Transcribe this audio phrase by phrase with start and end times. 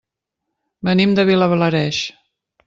[0.89, 2.01] Venim de Vilablareix.